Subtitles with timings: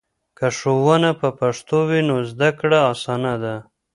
[0.37, 3.55] که ښوونه په پښتو وي نو زده کړه اسانه ده.